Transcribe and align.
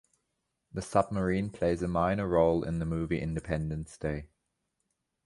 The 0.73 0.81
submarine 0.81 1.51
plays 1.51 1.83
a 1.83 1.87
minor 1.87 2.27
role 2.27 2.63
in 2.63 2.79
the 2.79 2.87
movie 2.87 3.21
Independence 3.21 3.99
Day. 3.99 4.29